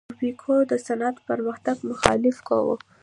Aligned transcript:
یوبیکو 0.09 0.55
د 0.71 0.73
صنعت 0.85 1.15
د 1.19 1.25
پرمختګ 1.29 1.77
مخالفت 1.89 2.41
کاوه. 2.47 2.75